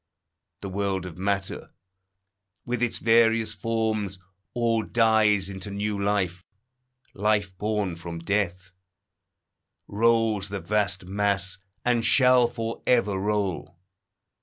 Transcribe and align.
The 0.61 0.69
world 0.69 1.05
of 1.05 1.19
matter, 1.19 1.75
with 2.65 2.81
its 2.81 2.97
various 2.97 3.53
forms, 3.53 4.17
All 4.55 4.81
dies 4.81 5.47
into 5.47 5.69
new 5.69 6.01
life. 6.03 6.43
Life 7.13 7.55
born 7.59 7.95
from 7.95 8.17
death 8.17 8.71
Rolls 9.87 10.49
the 10.49 10.59
vast 10.59 11.05
mass, 11.05 11.59
and 11.85 12.03
shall 12.03 12.47
for 12.47 12.81
ever 12.87 13.15
roll. 13.19 13.77